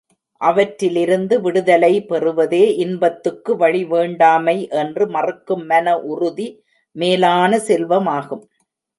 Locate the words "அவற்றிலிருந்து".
0.41-1.35